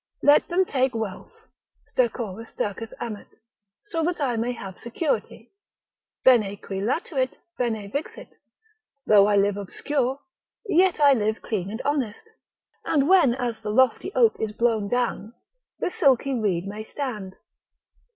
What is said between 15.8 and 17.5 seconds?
silky reed may stand.